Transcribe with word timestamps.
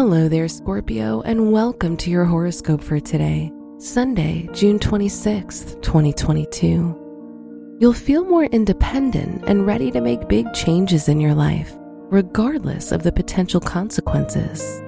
Hello 0.00 0.30
there, 0.30 0.48
Scorpio, 0.48 1.20
and 1.26 1.52
welcome 1.52 1.94
to 1.98 2.08
your 2.10 2.24
horoscope 2.24 2.82
for 2.82 2.98
today, 2.98 3.52
Sunday, 3.76 4.48
June 4.54 4.78
26th, 4.78 5.82
2022. 5.82 7.76
You'll 7.78 7.92
feel 7.92 8.24
more 8.24 8.46
independent 8.46 9.44
and 9.46 9.66
ready 9.66 9.90
to 9.90 10.00
make 10.00 10.26
big 10.26 10.50
changes 10.54 11.10
in 11.10 11.20
your 11.20 11.34
life, 11.34 11.74
regardless 12.10 12.92
of 12.92 13.02
the 13.02 13.12
potential 13.12 13.60
consequences. 13.60 14.80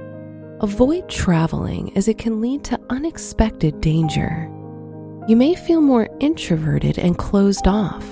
Avoid 0.62 1.10
traveling 1.10 1.94
as 1.94 2.08
it 2.08 2.16
can 2.16 2.40
lead 2.40 2.64
to 2.64 2.80
unexpected 2.88 3.82
danger. 3.82 4.50
You 5.28 5.36
may 5.36 5.54
feel 5.54 5.82
more 5.82 6.08
introverted 6.20 6.98
and 6.98 7.18
closed 7.18 7.68
off. 7.68 8.06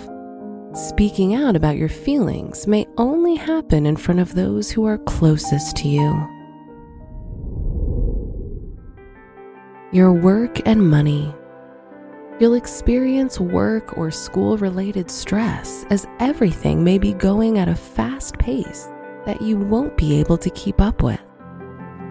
Speaking 0.74 1.34
out 1.34 1.56
about 1.56 1.78
your 1.78 1.88
feelings 1.88 2.66
may 2.66 2.86
only 2.98 3.36
happen 3.36 3.86
in 3.86 3.96
front 3.96 4.20
of 4.20 4.34
those 4.34 4.70
who 4.70 4.84
are 4.84 4.98
closest 4.98 5.78
to 5.78 5.88
you. 5.88 6.39
Your 9.92 10.12
work 10.12 10.68
and 10.68 10.88
money. 10.88 11.34
You'll 12.38 12.54
experience 12.54 13.40
work 13.40 13.98
or 13.98 14.12
school 14.12 14.56
related 14.56 15.10
stress 15.10 15.84
as 15.90 16.06
everything 16.20 16.84
may 16.84 16.96
be 16.96 17.12
going 17.12 17.58
at 17.58 17.68
a 17.68 17.74
fast 17.74 18.38
pace 18.38 18.88
that 19.26 19.42
you 19.42 19.56
won't 19.56 19.96
be 19.96 20.20
able 20.20 20.38
to 20.38 20.50
keep 20.50 20.80
up 20.80 21.02
with. 21.02 21.20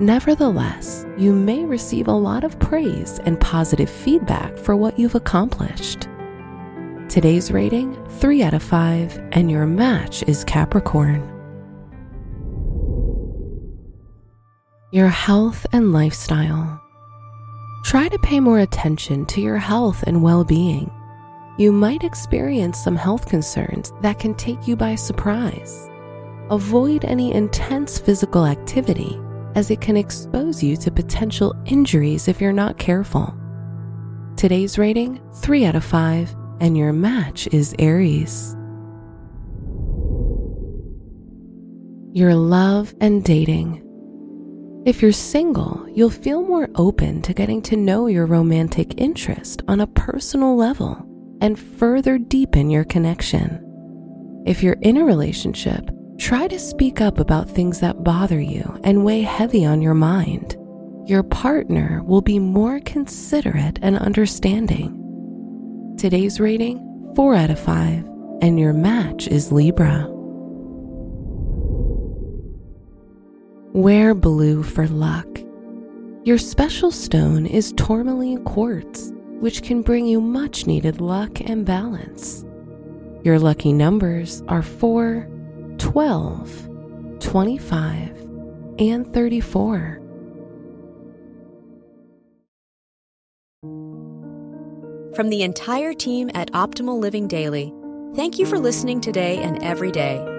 Nevertheless, 0.02 1.06
you 1.18 1.32
may 1.32 1.64
receive 1.64 2.10
a 2.10 2.12
lot 2.12 2.44
of 2.44 2.60
praise 2.60 3.22
and 3.24 3.40
positive 3.40 3.90
feedback 3.90 4.58
for 4.58 4.76
what 4.76 5.00
you've 5.00 5.16
accomplished. 5.16 6.10
Today's 7.08 7.50
rating 7.50 7.96
3 8.18 8.44
out 8.44 8.54
of 8.54 8.62
5, 8.62 9.30
and 9.32 9.50
your 9.50 9.66
match 9.66 10.22
is 10.24 10.44
Capricorn. 10.44 11.24
Your 14.92 15.08
health 15.08 15.66
and 15.72 15.94
lifestyle. 15.94 16.82
Try 17.90 18.08
to 18.08 18.20
pay 18.20 18.40
more 18.40 18.60
attention 18.60 19.26
to 19.26 19.42
your 19.42 19.58
health 19.58 20.04
and 20.04 20.22
well 20.22 20.44
being. 20.44 20.92
You 21.58 21.72
might 21.72 22.04
experience 22.04 22.78
some 22.78 22.96
health 22.96 23.28
concerns 23.28 23.92
that 24.02 24.20
can 24.20 24.36
take 24.36 24.68
you 24.68 24.76
by 24.76 24.94
surprise. 24.94 25.90
Avoid 26.52 27.04
any 27.04 27.34
intense 27.34 27.98
physical 27.98 28.46
activity 28.46 29.20
as 29.56 29.72
it 29.72 29.82
can 29.82 29.98
expose 29.98 30.62
you 30.62 30.78
to 30.78 30.92
potential 30.92 31.56
injuries 31.66 32.28
if 32.28 32.40
you're 32.40 32.54
not 32.54 32.78
careful. 32.78 33.36
Today's 34.38 34.78
rating 34.78 35.20
3 35.38 35.66
out 35.66 35.76
of 35.76 35.84
5, 35.84 36.36
and 36.60 36.78
your 36.78 36.94
match 36.94 37.48
is 37.48 37.74
Aries. 37.80 38.56
Your 42.14 42.36
love 42.36 42.94
and 43.02 43.24
dating. 43.24 43.84
If 44.86 45.02
you're 45.02 45.12
single, 45.12 45.86
you'll 45.94 46.10
feel 46.10 46.42
more 46.42 46.70
open 46.76 47.22
to 47.24 47.34
getting 47.34 47.62
to 47.64 47.76
know 47.76 48.08
your 48.08 48.26
romantic 48.26 49.00
interest 49.00 49.62
on 49.68 49.82
a 49.82 49.88
personal 49.88 50.56
level 50.56 51.06
and 51.42 51.60
further 51.60 52.18
deepen 52.18 52.70
your 52.70 52.86
connection. 52.86 53.62
If 54.46 54.64
you're 54.64 54.78
in 54.82 54.96
a 54.96 55.04
relationship, 55.04 55.90
try 56.18 56.48
to 56.48 56.58
speak 56.58 57.02
up 57.02 57.20
about 57.20 57.50
things 57.50 57.82
that 57.82 58.06
bother 58.06 58.40
you 58.40 58.80
and 58.86 59.04
weigh 59.04 59.22
heavy 59.22 59.66
on 59.66 59.82
your 59.82 59.94
mind. 59.94 60.56
Your 61.06 61.24
partner 61.24 62.02
will 62.04 62.22
be 62.22 62.40
more 62.40 62.80
considerate 62.80 63.80
and 63.82 63.98
understanding. 63.98 64.96
Today's 66.00 66.40
rating 66.40 67.14
4 67.18 67.36
out 67.36 67.52
of 67.52 67.60
5, 67.60 68.06
and 68.42 68.58
your 68.58 68.74
match 68.74 69.28
is 69.28 69.52
Libra. 69.52 70.19
Wear 73.80 74.14
blue 74.14 74.62
for 74.62 74.90
luck. 74.90 75.26
Your 76.26 76.38
special 76.38 76.92
stone 76.92 77.46
is 77.46 77.72
tourmaline 77.78 78.44
quartz, 78.44 79.14
which 79.40 79.64
can 79.64 79.84
bring 79.84 80.06
you 80.06 80.20
much 80.20 80.68
needed 80.68 81.00
luck 81.00 81.40
and 81.40 81.66
balance. 81.66 82.44
Your 83.24 83.40
lucky 83.40 83.72
numbers 83.72 84.44
are 84.50 84.64
4, 84.64 85.26
12, 85.78 86.70
25, 87.22 88.28
and 88.80 89.14
34. 89.14 90.02
From 95.16 95.30
the 95.30 95.42
entire 95.44 95.94
team 95.94 96.30
at 96.34 96.52
Optimal 96.52 97.00
Living 97.00 97.30
Daily, 97.30 97.74
thank 98.14 98.38
you 98.40 98.46
for 98.46 98.60
listening 98.60 99.00
today 99.00 99.38
and 99.38 99.64
every 99.64 99.94
day 99.94 100.39